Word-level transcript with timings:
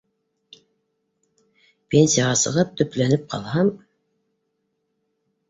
Пенсияға 1.97 2.39
сығып, 2.45 2.73
төпләнеп 2.81 3.29
ҡалһам 3.35 3.71